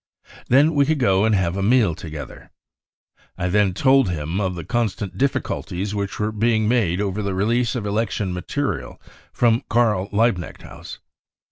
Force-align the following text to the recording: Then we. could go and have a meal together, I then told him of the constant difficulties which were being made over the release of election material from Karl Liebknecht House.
Then 0.47 0.73
we. 0.73 0.87
could 0.87 0.97
go 0.97 1.25
and 1.25 1.35
have 1.35 1.55
a 1.55 1.61
meal 1.61 1.93
together, 1.93 2.49
I 3.37 3.49
then 3.49 3.71
told 3.75 4.09
him 4.09 4.41
of 4.41 4.55
the 4.55 4.65
constant 4.65 5.15
difficulties 5.15 5.93
which 5.93 6.17
were 6.19 6.31
being 6.31 6.67
made 6.67 6.99
over 6.99 7.21
the 7.21 7.35
release 7.35 7.75
of 7.75 7.85
election 7.85 8.33
material 8.33 8.99
from 9.31 9.61
Karl 9.69 10.09
Liebknecht 10.11 10.63
House. 10.63 10.97